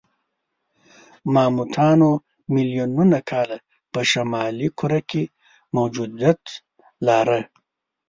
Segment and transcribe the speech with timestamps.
[1.33, 2.11] ماموتانو
[2.53, 3.57] میلیونونه کاله
[3.93, 5.23] په شمالي کره کې
[5.75, 6.41] موجودیت
[7.07, 7.39] لاره.